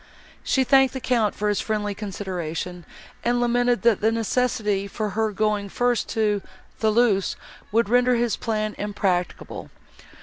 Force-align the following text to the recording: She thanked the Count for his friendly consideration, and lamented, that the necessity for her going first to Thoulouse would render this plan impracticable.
She 0.43 0.63
thanked 0.63 0.95
the 0.95 0.99
Count 0.99 1.35
for 1.35 1.47
his 1.47 1.61
friendly 1.61 1.93
consideration, 1.93 2.85
and 3.23 3.39
lamented, 3.39 3.83
that 3.83 4.01
the 4.01 4.11
necessity 4.11 4.87
for 4.87 5.09
her 5.11 5.31
going 5.31 5.69
first 5.69 6.09
to 6.09 6.41
Thoulouse 6.79 7.35
would 7.71 7.87
render 7.87 8.17
this 8.17 8.35
plan 8.35 8.73
impracticable. 8.79 9.69